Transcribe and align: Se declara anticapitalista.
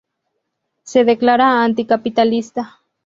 Se 0.81 1.03
declara 1.03 1.61
anticapitalista. 1.63 2.79